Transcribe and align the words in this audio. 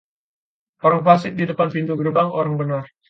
orang 0.87 1.01
fasik 1.07 1.31
di 1.37 1.45
depan 1.51 1.67
pintu 1.75 1.93
gerbang 1.99 2.27
orang 2.39 2.53
benar. 2.61 2.85